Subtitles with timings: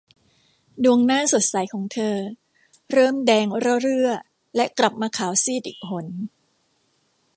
[0.83, 2.15] ดวงหน้าสดใสของเธอ
[2.91, 4.09] เริ่มแดงระเรื่อ
[4.55, 6.05] และกลับมาขาวซีดอีกหน